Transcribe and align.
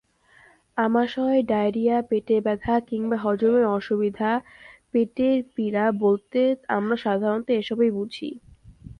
আমাশয়, 0.77 1.39
diarrhoea, 1.47 1.97
পেটের 2.09 2.41
ব্যথা 2.43 2.75
কিংবা 2.89 3.17
হজমের 3.17 3.65
অসুবিধা—পেটের 3.71 5.37
পীড়া 5.55 5.85
বলতে 6.03 6.39
আমরা 6.75 6.95
সাধারণত 7.05 7.47
এসবই 7.59 7.91
বুঝি। 7.97 8.29